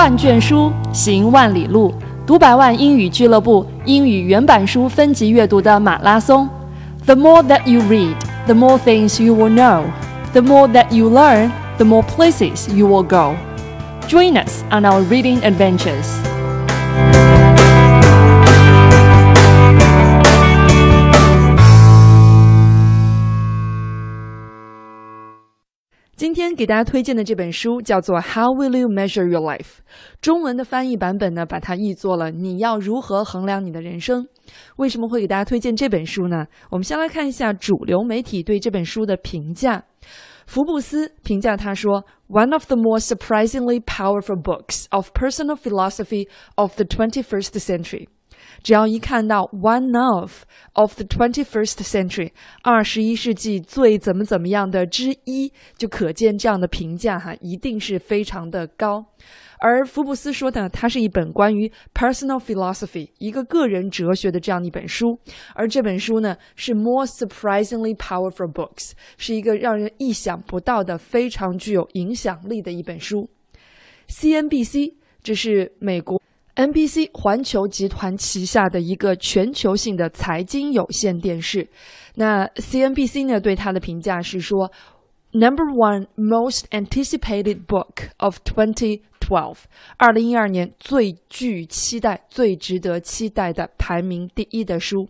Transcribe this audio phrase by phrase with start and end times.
[0.00, 1.94] 万卷书，行万里路。
[2.26, 6.48] 读百万英语俱乐部英语原版书分级阅读的马拉松。
[7.06, 8.14] The more that you read,
[8.46, 9.84] the more things you will know.
[10.32, 13.36] The more that you learn, the more places you will go.
[14.08, 16.29] Join us on our reading adventures.
[26.33, 29.59] 今天给大家推荐的这本书叫做《How Will You Measure Your Life》，
[30.21, 34.25] 中文的翻译版本呢，把它译作了“你要如何衡量你的人生”。
[34.77, 36.45] 为什么会给大家推荐这本书呢？
[36.69, 39.83] 我们先来看一下主流媒体对这本书的评价。
[40.47, 48.07] 福布斯评价他说：“One of the more surprisingly powerful books of personal philosophy of the 21st century。”
[48.63, 52.31] 只要一看到 one of of the twenty first century
[52.63, 59.05] 二十一世纪最怎么怎么样的之一，就可见这样的评价哈，一定是非常的高。
[59.63, 65.19] 而福布斯说的，它是一本关于 personal philosophy 一个个人哲学的这样一本书。
[65.53, 73.29] 而这本书呢，是 more surprisingly powerful books，是一个让人意想不到的非常具有影响力的一本书。
[74.07, 76.20] CNBC 这是美国。
[76.55, 81.67] NBC 环球集团旗下的一个全球性的财经有线电视，
[82.15, 84.71] 那 CNBC 呢对它的评价是说
[85.31, 89.01] ，Number one most anticipated book of twenty。
[89.31, 89.59] Twelve，
[89.95, 95.07] 二零一二年最具期待、最值得期待的排名第一的书。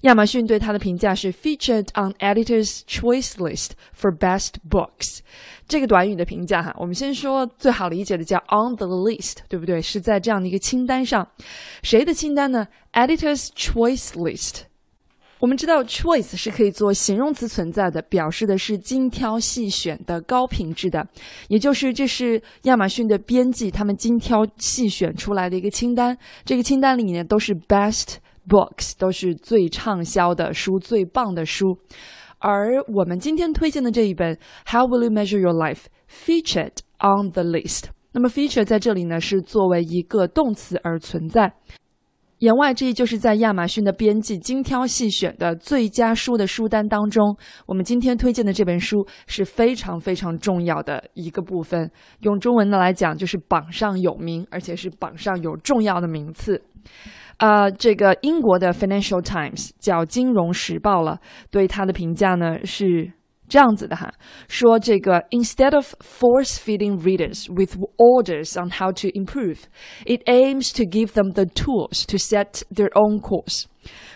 [0.00, 5.20] 亚马逊对它的评价是 Featured on Editor's Choice List for Best Books。
[5.68, 9.80] 这个短语的评价哈，我们先说最好理解的叫 On the List，对不对？
[9.80, 11.28] 是在这样的一个清单上。
[11.84, 14.62] 谁的清单呢？Editor's Choice List。
[15.40, 21.02] 我们知道，choice 是可以做形容词存在的，表示的是精挑细选的、高品质的，
[21.48, 26.14] 也就是这是亚马逊的编辑他们精挑细选出来的一个清单。
[26.44, 28.16] 这个清单里面都是 best
[28.46, 31.78] books，都是最畅销的书、最棒的书。
[32.38, 34.34] 而我们今天推荐的这一本
[34.70, 37.84] 《How Will You Measure Your Life》featured on the list。
[38.12, 41.54] 那么 feature 在这里呢是作为一个动词而存在。
[42.40, 47.36] 言外之意就是在亚马逊的编辑精挑细选的最佳书的书单当中，
[47.66, 51.90] 我们今天推荐的这本书是非常非常重要的一个部分。
[52.20, 56.62] 用中文的来讲，就是榜上有名，而且是榜上有重要的名次。
[57.36, 61.20] 啊，这个英国的 Financial Times 叫《金融时报》了，
[61.50, 63.12] 对它的评价呢是。
[63.50, 64.10] 这样子的哈，
[64.48, 69.64] 说这个 instead of force feeding readers with orders on how to improve,
[70.06, 73.64] it aims to give them the tools to set their own course.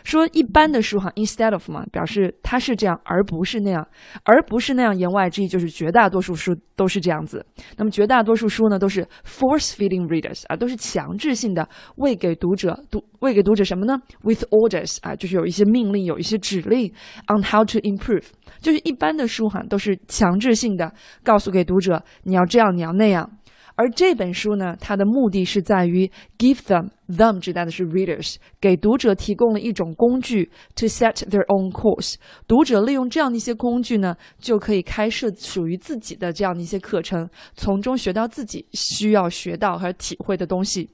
[0.05, 3.89] 说一般的书哈，instead of 嘛，表示它是这样，而不是那样，
[4.23, 4.97] 而不是那样。
[4.97, 7.45] 言外之意就是绝大多数书都是这样子。
[7.79, 16.93] 那么绝大多数书呢，都是 force feeding readers 啊，都是强制性的喂给读者读喂给读者什么呢？with orders 啊，就是有一些命令，有一些指令
[17.29, 18.27] on how to improve，
[18.65, 20.91] 就是一般的书哈，都是强制性的
[21.23, 23.31] 告诉给读者你要这样，你要那样。
[23.77, 32.15] 而这本书呢，它的目的是在于 give them them 指代的是 readers，给读者提供了一种工具 to set their own course。
[32.47, 40.89] 读者利用这样的一些工具呢，就可以开设属于自己的这样的一些课程，从中学到自己需要学到和体会的东西。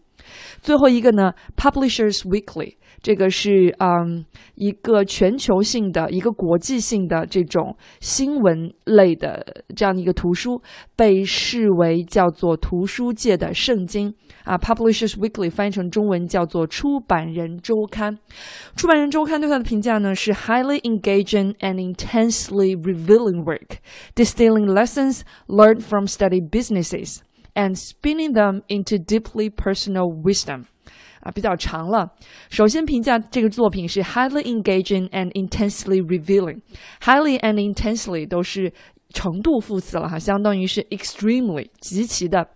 [0.60, 2.74] 最后一个呢，Publishers Weekly。
[3.02, 4.26] 这个是嗯
[4.56, 10.60] 一个全球性的一个国际性的这种新闻类的这样的一个图书，
[10.96, 14.14] 被视为叫做图书界的圣经
[14.44, 14.58] 啊。
[14.58, 18.18] Publishers Weekly 翻译成中文叫做出版人周刊。
[18.76, 23.78] 出版人周刊对它的评价呢是 highly engaging and intensely revealing work,
[24.14, 27.20] distilling lessons learned from study businesses
[27.60, 30.64] and spinning them into deeply personal wisdom.
[31.20, 32.08] 啊，比较长了。
[32.48, 36.62] 首先评价这个作品是 highly engaging and intensely revealing。
[37.02, 38.72] highly and intensely 都是
[39.10, 42.48] 程度副词了哈，相当于是 extremely 极其的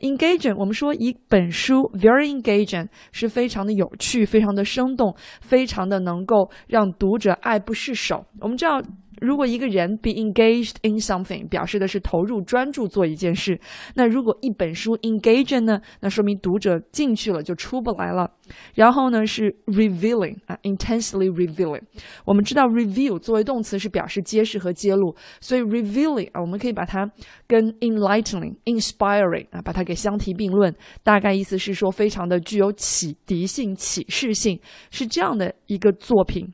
[0.00, 0.56] engaging。
[0.58, 8.26] 我们说一本书 very engaging 是非常的有趣，非常的生动，非常的能够让读者爱不释手。
[8.40, 8.82] 我们知道。
[9.20, 13.60] 如果一个人 be engaged in something，表示的是投入、专注做一件事。
[13.94, 15.80] 那如果一本书 engaging 呢？
[16.00, 18.30] 那说明读者进去了就出不来了。
[18.74, 21.82] 然后呢是 revealing 啊，intensely revealing。
[22.24, 27.10] 我们知道 reveal 作为动词是表示揭示和揭露，所以 revealing 啊，我们可以把它
[27.46, 30.74] 跟 enlightening、inspiring 啊，把它给相提并论。
[31.02, 34.58] 大概意思是说，非常的具有启迪性、启示性，
[34.90, 36.52] 是这样的一个作品。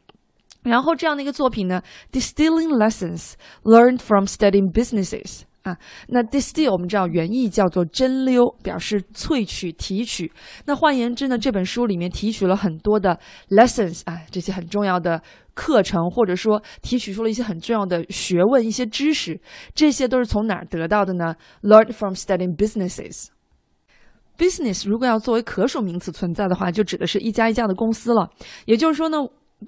[0.65, 5.77] 然后这样的一个作品呢，distilling lessons learned from studying businesses 啊。
[6.09, 10.33] 那 distill 我们知道原意叫做蒸馏，表示萃取、提取。
[10.65, 13.21] 那换言之呢，这本书里面提取了很多的
[13.51, 15.23] lessons 啊，这些很重要的
[15.53, 19.39] 课程，或者说提取出了一些很重要的学问、一些知识。
[19.75, 23.27] 这些都是从哪儿得到的呢？Learned from studying businesses。
[24.39, 28.31] business 如果要作为可数名词存在的话，就指的是一家一家的公司了。
[28.65, 29.19] 也就是说呢。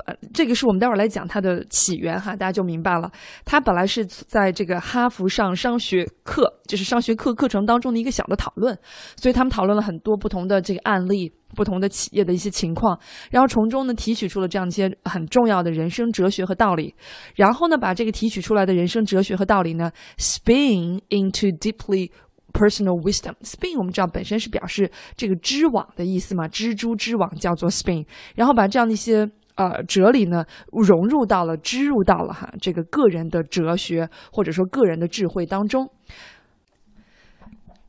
[0.04, 3.10] 呃，这个是我们待会儿来讲它的起源哈，大家就明白了。
[3.44, 8.76] 它本来是在这个哈佛上商学课，就是商学课课程当中的一个小的讨论，
[9.16, 12.98] 所以他们讨论了很多不同的这个案例，不同的企业的一些情况，
[13.30, 16.94] 然后从中呢提取出了这样一些很重要的人生哲学和道理，
[17.34, 22.10] 然后呢把这个提取出来的人生哲学和道理呢，spin into deeply
[22.52, 23.34] personal wisdom。
[23.42, 29.30] spin 我们知道本身是表示这个织网的意思嘛，蜘蛛织网叫做 spin，然后把这样的一些。
[29.56, 35.90] 呃，哲理呢融入到了、植入到了哈这个个人的哲学或者说个人的智慧当中。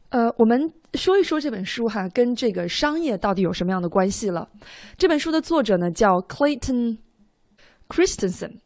[0.10, 4.48] 呃，我们说一说这本书哈，跟这个商业到底有什么样的关系了？
[4.98, 6.98] 这本书的作者呢叫 Clayton
[7.90, 8.60] Christensen。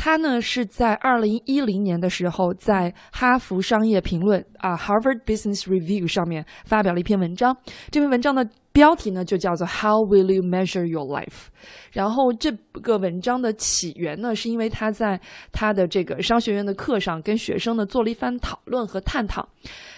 [0.00, 7.56] 他呢是在二零一零年的时候，在《哈佛商业评论》啊，《Harvard Business Review》上面发表了一篇文章。
[7.90, 8.48] 这篇文章的
[8.78, 11.48] 标题呢就叫做 “How will you measure your life？”
[11.90, 15.20] 然后这个文章的起源呢，是因为他在
[15.50, 19.48] 他的这个商学院的课上跟学生呢做了一番讨论和探讨。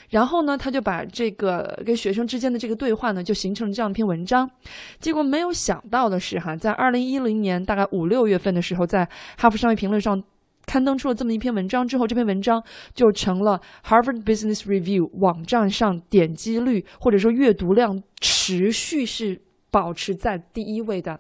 [0.09, 4.51] 然后呢，他就把这个跟学生之间的这个对话呢，就形成了这样一篇文章。
[4.99, 9.05] 结果没有想到的是，哈，在二零一零年大概五六月份的时候，在
[9.37, 10.21] 《哈佛商业评论》上
[10.67, 12.63] 刊登出了这么一篇文章之后，这篇文章
[12.95, 19.41] 就成了 Harvard Business Review 网站上点击率或者说阅读量持续是
[19.71, 21.19] 保持在第一位的。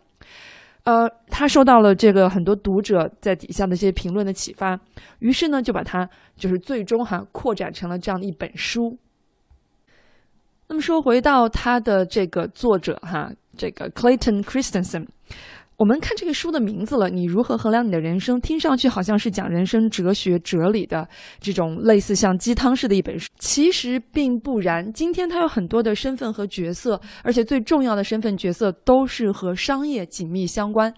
[0.84, 4.78] 呃，他受到了这个很多读者在底下的这些评论的启发，
[5.18, 8.96] 于是呢，就把它就是最终哈扩展成了这样的一本书。
[10.68, 15.06] 那么说回到他的这个作者哈，这个 Clayton Christensen。
[15.80, 18.38] 我们看这个书的名字了，你如何衡量你的人生？
[18.38, 24.92] 听上去好像是讲人生哲学哲理的这种类似像鸡汤式的一本书，其实并不然。
[24.92, 30.92] 今天它有很多的身份和角色，而且最重要的身份角色都是和商业紧密相关。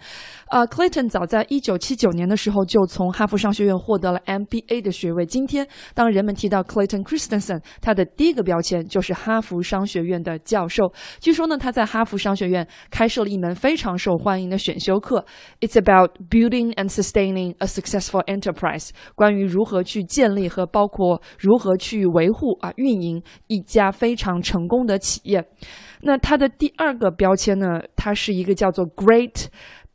[0.48, 5.24] 啊，Clayton 早在一九七九年的时候就从哈佛商学院获得了 MBA 的学位。
[5.24, 5.64] 今天
[5.94, 10.92] 当人们提到 Clayton Christensen，他的第一个标签就是哈佛商学院的教授。
[11.20, 14.71] 据说呢，他在哈佛商学院开设了一门非常受欢迎的学。
[14.72, 15.26] 选修课
[15.60, 18.88] ，It's about building and sustaining a successful enterprise。
[19.14, 25.46] 关于如何去建立和包括如何去维护啊运营一家非常成功的企业。
[26.00, 29.48] 那它的第二个标签呢，它是一个叫做 Great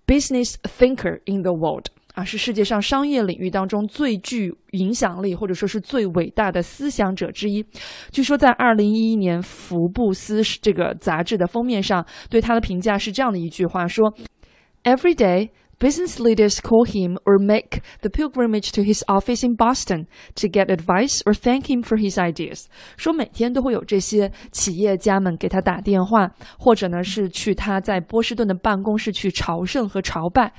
[0.06, 7.66] Business Thinker in the World 啊，是世界上商业领域当中最具影响力或者说是最伟大的思想者之一。
[8.12, 14.14] 据说在二零一一年福布斯这个杂志的封面上对他的评价是这样的一句话说。
[14.87, 20.07] Every day, business leaders call him or make the pilgrimage to his office in Boston
[20.37, 22.67] to get advice or thank him for his ideas。
[22.97, 30.53] 说每天都会有这些企业家们给他打电话，或者呢是去他在波士顿的办公室去朝圣和朝拜。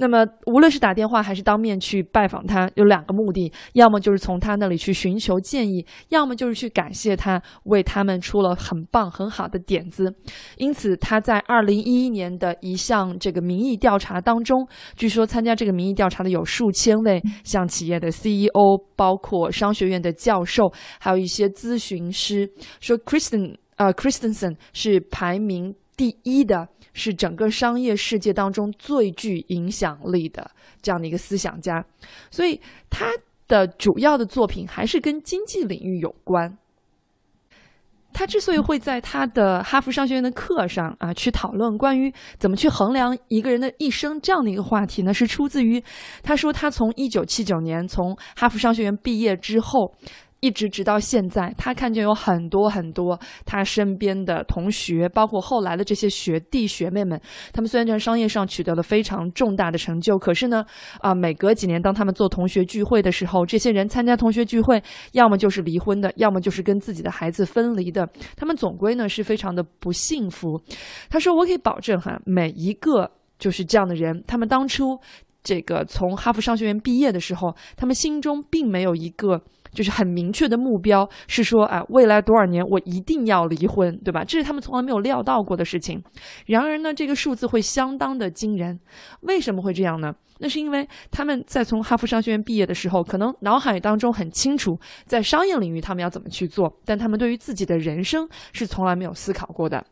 [0.00, 10.10] 那么，无论是打电话还是当面去拜访他，有两个目的：要么就是从他那里去寻求建议，要么就是去感谢他为他们出了很棒很好的点子。
[10.56, 14.66] 因此，他在二零一一年的一项这个民意调查当中，
[14.96, 18.50] 据说参加这个民意调查的有数千位像企业的 CEO，
[18.96, 26.68] 包括商学院的教授，还有一些咨询师，说 Kristen 呃 Christensen 是排名第一的。
[26.92, 30.50] 是整个商业世界当中最具影响力的
[30.82, 31.86] 这样的一个思想家，
[32.32, 33.06] 所以他
[33.46, 36.58] 的主要的作品还是跟经济领域有关。
[38.12, 45.80] 他之所以会在他的哈佛商学院的课上啊去讨论关于怎么去衡量一个人的一生这样的一个话题呢，是出自于
[46.24, 49.94] 他说他从一九七九年从哈佛商学院毕业之后。
[50.40, 57.20] 一直直到现在，他看见有很多很多他身边的同学，包括后来的这些学弟学妹们，
[57.52, 60.64] 他们虽然在商业上取得了非常重大的成就，可是呢，
[61.00, 64.82] 啊，每隔几年当他们做同学聚会的时候，这些人参加同学聚会，
[65.12, 70.58] 要么就是离婚的，要么就是跟自己的孩子分离的，他们总归呢是非常的不幸福。
[71.10, 74.98] 他说：“我可以保证哈，每一个就是这样的人，他们当初
[75.42, 79.38] 这个从哈佛商学院毕业的时候，他们心中并没有一个。”
[79.72, 84.24] 就是很明确的目标，是说啊，未来多少年我一定要离婚，对吧？
[84.24, 86.02] 这是他们从来没有料到过的事情。
[86.46, 88.80] 然而呢，这个数字会相当的惊人。
[89.22, 90.12] 为什么会这样呢？
[90.42, 99.84] 那是因为他们在从哈佛商学院毕业的时候，可能脑海当中很清楚，在商业领域他们要怎么去做，但他们对于自己的人生是从来没有思考过的。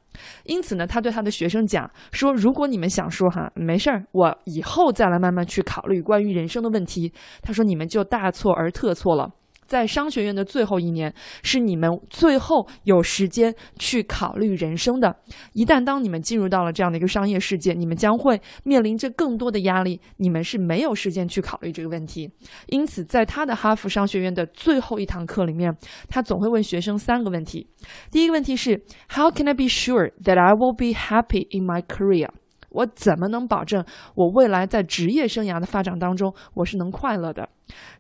[0.45, 9.31] 因此呢，他对他的学生讲说：“如果你们想说哈，没事儿，我以后再来慢慢去考虑关于人生的问题。”他说：“你们就大错而特错了。”
[9.69, 15.15] 在商学院的最后一年，是你们最后有时间去考虑人生的。
[15.53, 22.29] 一旦当你们进入到了这样的一个商业世界，你们将会面临着更多的压力，你们是没有时间去考虑这个问题。
[22.69, 25.71] 因此，在他的哈佛商学院的最后一堂课里面，
[26.09, 27.69] 他总会问学生三个问题。
[28.11, 32.31] 第一个问题是：How can I be sure that I will be happy in my career？
[32.71, 33.85] 我怎么能保证
[34.15, 37.49] 我未来在职业生涯的发展当中我是能快乐的？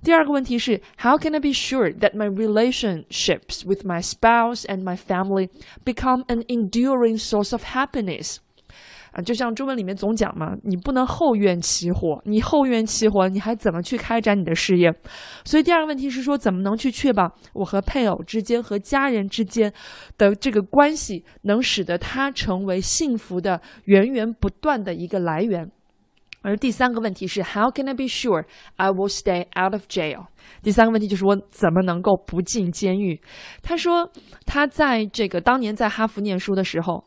[0.03, 5.49] 第二个问题是，How can I be sure that my relationships with my spouse and my family
[5.85, 8.39] become an enduring source of happiness？
[9.11, 14.93] 啊，就像中文里面总讲嘛，你不能后院起火，你后院起火，你还怎么去开展你的事业？
[15.47, 19.73] 所以第二个问题是说，怎么能去确保我和配偶之间和家人之间
[20.19, 25.71] 的这个关系，能使得它成为幸福的源源不断的一个来源？
[26.43, 28.45] 而第三个问题是，How can I be sure
[28.77, 30.27] I will stay out of jail？
[30.63, 33.21] 第三个问题就是我怎么能够不进监狱？
[33.63, 34.11] 他说
[34.47, 37.05] 他在这个当年在哈佛念书的时候。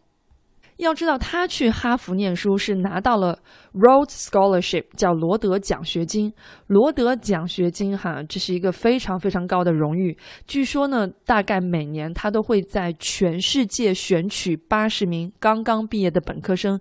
[0.77, 3.38] 要知道，他去哈佛念书是拿到了
[3.71, 6.33] Rhodes Scholarship，叫罗德奖学金。
[6.65, 10.17] 罗德奖学金，哈，这是一个非常非常高的荣誉。
[10.47, 16.79] 据说呢，大概每年他都会在全世界选取八十名刚刚毕业的本科生。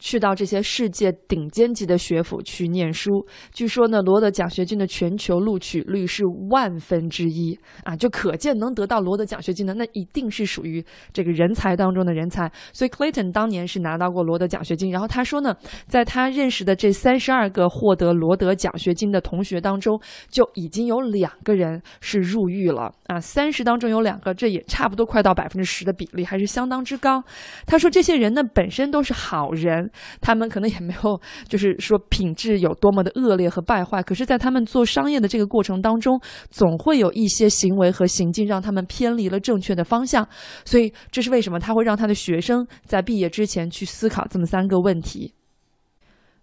[0.00, 12.50] 去到这些世界顶尖级的学府去念书，据说呢，罗德奖学金的全球录取率是万分之一啊，就可见能得到罗德奖学金的，那一定是属于这个人才当中的人才。
[12.72, 15.54] 所以 Clayton 当年是拿到过罗德奖学金，然后他说呢，
[15.86, 27.22] 在他认识的这三十二个获得罗德奖学金的同学当中，就已经有两个人是入狱了啊，三十当中有两个，这也差不多快到百分之十的比例，还是相当之高。
[27.66, 29.89] 他说这些人呢，本身都是好人。
[30.20, 36.20] 他们可能也没有，就是说品质有多么的恶劣和败坏，可是，在他们做商业的这个过程当中，
[36.50, 40.26] 总会有一些行为和行径让他们偏离了正确的方向。
[40.64, 45.34] 所以，这是为什么他会让他的学生在毕业之前去思考这么三个问题。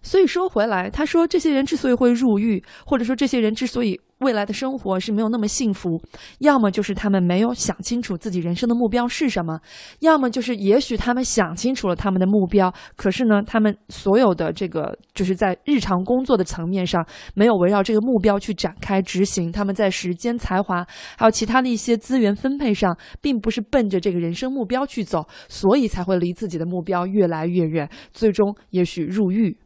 [0.02, 6.02] 所以说回来，他说这些人之所以会入狱，或者说这些人之所以未来的生活是没有那么幸福，
[6.40, 9.60] 要么就是他们没有想清楚自己人生的目标是什么，
[10.00, 17.06] 要么就是也许他们想清楚了他们的目标，可是呢，他们所有的这个就是在日常工作的层面上
[17.36, 20.86] 没有围绕这个目标去展开执行，他们在时间、才华
[21.18, 29.58] 还有其他的一些资源分配上，并不是奔着这个人生目标去走，所以才会离自己的目标越来越远，最终也许入狱。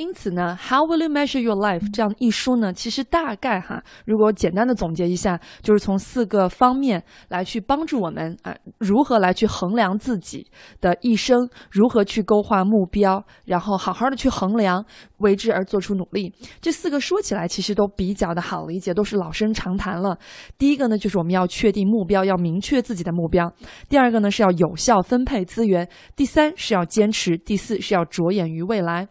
[0.00, 1.92] 因此呢，How will you measure your life？
[1.92, 10.46] 这样一书呢，其实大概哈，如果简单的总结一下，就是从四个方面来去帮助我们啊，如何来去衡量自己
[10.80, 14.82] 的一生，如何去勾画目标，然后好好的去衡量，
[15.18, 16.32] 为之而做出努力。
[16.62, 20.18] 这四个说起来其实都比较的好理解，都是老生常谈了。
[20.56, 23.50] 第一个呢，就是我们要确定目标，要明确自己的目标；
[23.90, 25.84] 第二个呢，是要有效分配资源；
[26.16, 29.06] 第三是要坚持；第四是要着眼于未来。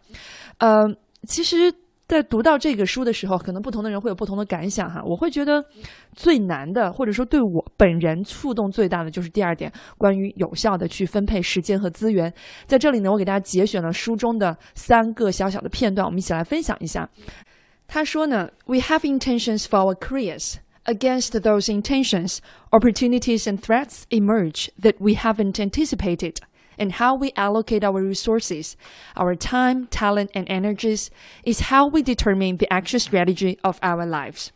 [0.60, 0.86] 呃，
[1.26, 1.72] 其实，
[2.06, 5.02] 在读到这个书的时候，可能不同的人会有不同的感想哈。
[5.04, 5.64] 我会觉得
[6.14, 12.32] 最难的，或者说对我本人触动最大的，就是第二点，关于有效的去分配时间和资源。
[12.66, 17.08] 在这里呢，我给大家节选了书中的三个小小的片段，我们一起来分享一下。
[17.86, 20.56] 他说呢：“We have intentions for our careers.
[20.84, 22.38] Against those intentions,
[22.70, 26.36] opportunities and threats emerge that we haven't anticipated.”
[26.80, 28.72] And how we allocate our resources,
[29.14, 31.08] our time, talent, and energies
[31.44, 34.48] is how we determine the actual strategy of our lives.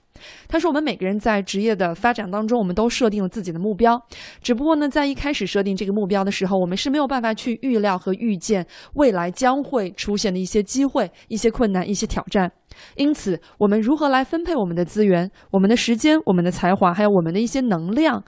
[0.49, 4.00] 他说：“我们每个人在职业的发展当中，我们都设定了自己的目标。
[4.40, 8.64] 只不过呢，在一开始设定这个目标的时候，我们是没有办法去预料和预见
[8.95, 12.50] 未来将会出现的一些机会、一些困难、一些挑战。
[12.97, 18.23] 因此，我们如何来分配我们的资源、我们的时间、我们的才华，还有我们的一些能量，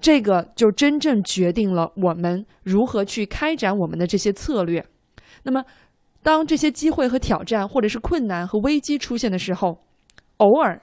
[0.00, 4.84] 这个就真正决定了我们如何去开展我们的这些策略。
[5.44, 5.64] 那么，
[6.22, 9.78] 当这些机会和挑战，或者是困难和危机出现的时候，
[10.36, 10.80] 偶尔。”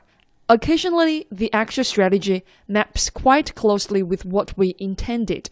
[0.51, 5.45] Occasionally, the actual strategy maps quite closely with what we intended.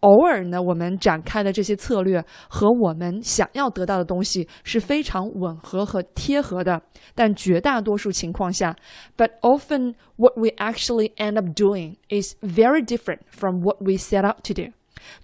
[0.00, 6.80] 偶尔呢，我们展开的这些策略和我们想要得到的东西是非常吻合和贴合的，
[7.14, 8.74] 但绝大多数情况下
[9.18, 14.42] ，but often what we actually end up doing is very different from what we set out
[14.44, 14.72] to do.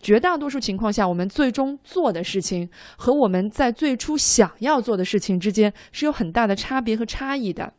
[0.03, 7.73] 绝大多数情况下，我们最终做的事情和我们在最初想要做的事情之间是有很大的差别和差异的。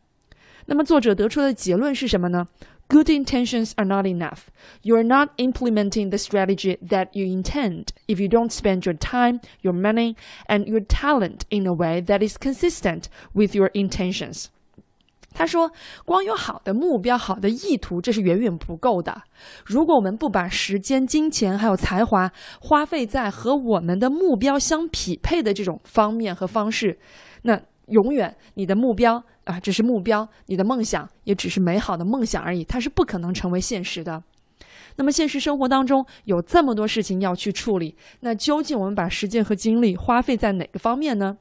[0.66, 2.46] 那么作者得出的结论是什么呢
[2.88, 4.46] ？Good intentions are not enough.
[4.82, 9.40] You are not implementing the strategy that you intend if you don't spend your time,
[9.62, 10.14] your money,
[10.46, 14.46] and your talent in a way that is consistent with your intentions.
[15.32, 15.70] 他说
[16.06, 19.22] ：“光有好的目标、好的意图，这是远远不够的。
[19.66, 26.98] 如果我们不把时间、金钱还有才华花费在和我们的目标相匹配的这种方面和方式，
[27.42, 34.23] 那永远你的目标啊只是目标，你的梦想也只是美好的梦想而已，它是不可能成为现实的。
[34.97, 41.37] 那么现实生活当中有这么多事情要去处理，那究竟我们把时间和精力花费在哪个方面呢？”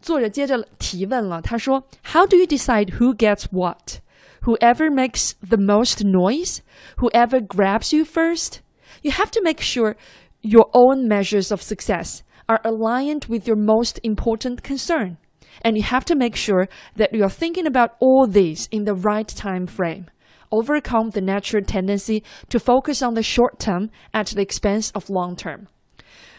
[0.00, 4.00] 作者接着提问了，他说：“How do you decide who gets what?
[4.42, 6.58] Whoever makes the most noise,
[6.98, 8.58] whoever grabs you first.
[9.02, 9.96] You have to make sure
[10.42, 15.16] your own measures of success are aligned with your most important concern,
[15.62, 18.94] and you have to make sure that you are thinking about all these in the
[18.94, 20.06] right time frame.
[20.50, 25.36] Overcome the natural tendency to focus on the short term at the expense of long
[25.36, 25.66] term.”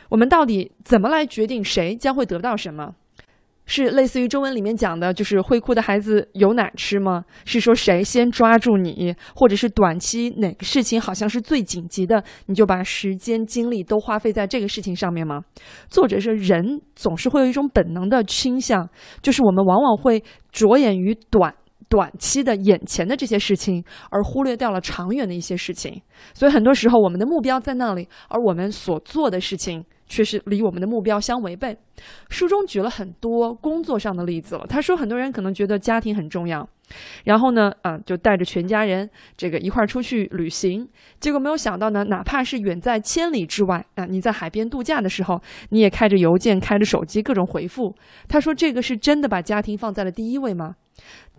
[0.10, 2.96] 我们到底怎么来决定谁将会得到什么？
[3.67, 7.25] 是类似于中文里面讲的，就是会哭的孩子有奶吃吗？
[7.45, 15.41] 是说谁先抓住你，或者是短期哪个事情好像是最紧急的，你就把时间精力都花费在这个事情上面吗？
[15.89, 18.89] 作者是人总是会有一种本能的倾向，
[19.23, 21.55] 就是我们往往会着眼于短
[21.89, 26.03] 短期的眼前的这些事情，而忽略掉了长远的一些事情。
[26.35, 29.85] 所以很多时候我们的目标在那里，而我们所做的事情。
[30.09, 31.75] 却是离我们的目标相违背。
[32.29, 34.67] 书中举了很多工作上的例子了。
[34.69, 36.69] 他说，很多人可能觉得家庭很重要，
[37.25, 39.09] 然后呢，啊，就带着全家人
[39.39, 40.87] 这个一块儿出去旅行。
[41.19, 47.97] 结果没有想到呢，哪怕是远在千里之外啊，你在海边度假的时候，你也开着邮件、开着手机各种回复。
[48.29, 50.75] 他说，这个是真的把家庭放在了第一位吗？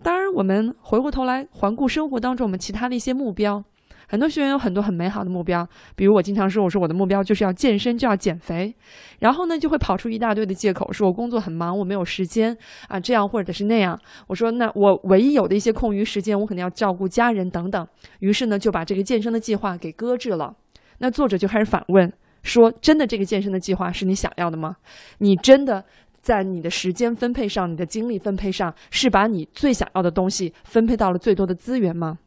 [0.02, 3.62] 当然，我们回过头来环顾生活当中我们其他的一些目标。
[4.06, 8.74] 很多学员有很多很美好的目标，比如我经常说，我说我的目标就是要健身，就要减肥，
[9.20, 12.54] 然后呢就会跑出一大堆的借口，说我工作很忙，我没有时间
[12.86, 13.98] 啊，这样或者是那样。
[14.26, 17.88] 我说那我唯一有的一些空余时间，我肯定要照顾家人等等。
[18.20, 20.54] 于是呢就把这个健身的计划给搁置了。
[20.98, 22.12] 那作者就开始反问
[22.42, 24.76] 说：真的这个健身的计划是你想要的吗？
[25.18, 25.82] 你真的
[26.24, 32.18] 在你的时间分配上，你的精力分配上，是把你最想要的东西分配到了最多的资源吗？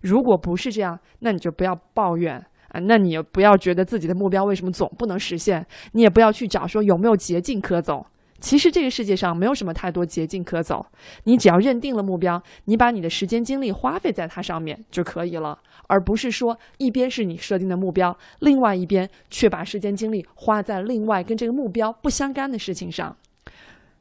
[0.00, 2.34] 如果不是这样，那你就不要抱怨
[2.70, 2.80] 啊！
[2.80, 8.04] 那你也不要觉得自己的目标为什么总不能实现，你也不要去找说有没有捷径可走。
[8.40, 10.84] 其实这个世界上没有什么太多捷径可走，
[11.22, 23.16] 你只要认定了目标，你把你的时间精力花费在它上面就可以了，而不是说一边是你设定的目标，另外一边却把时间精力花在另外跟这个目标不相干的事情上。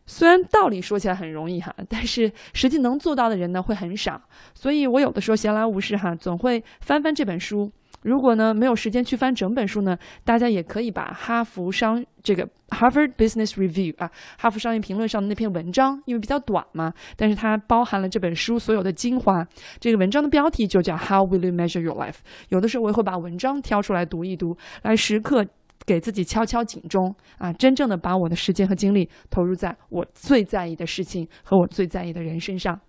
[0.06, 4.22] 虽然道理说起来很容易哈，但是实际能做到的人呢会很少。
[4.54, 7.72] 所以我有的时候闲来无事哈，总会翻翻这本书。
[8.02, 19.48] 如果呢没有时间去翻整本书呢，大家也可以把哈佛商这个 Harvard Business Review 啊，哈佛商业评论上的那篇文章，因为比较短嘛，但是它包含了这本书所有的精华。
[19.80, 22.18] 这个文章的标题就叫 How Will You Measure Your Life？
[22.50, 25.46] 有的时候我也会把文章挑出来读一读，来时刻。
[25.86, 27.52] 给自己敲敲警钟啊！
[27.54, 32.80] 真正的把我的时间和精力投入在我最在意的事情和我最在意的人身上，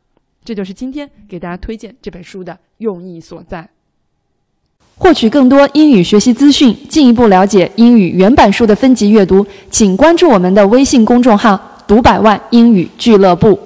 [0.44, 3.68] 这就是今天给大家推荐这本书的用意所在。
[4.96, 13.58] 获取更多英语学习资讯，进一步了解英语原版书的分级阅读，请关注我们的微信公众号“读百万英语俱乐部”。